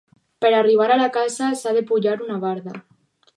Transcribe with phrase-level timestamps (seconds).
[0.45, 2.75] Per arribar a la casa, s'ha de pujar una barda.